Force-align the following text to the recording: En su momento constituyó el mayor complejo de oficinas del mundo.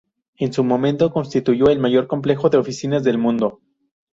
En 0.39 0.51
su 0.51 0.63
momento 0.63 1.11
constituyó 1.13 1.69
el 1.69 1.77
mayor 1.77 2.07
complejo 2.07 2.49
de 2.49 2.57
oficinas 2.57 3.03
del 3.03 3.19
mundo. 3.19 3.59